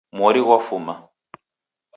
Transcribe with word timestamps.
Mori 0.17 0.41
ghwafuma. 0.45 0.95